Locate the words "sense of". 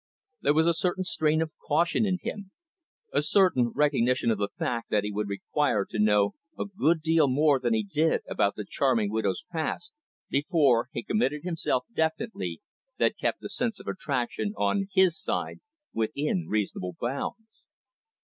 13.49-13.85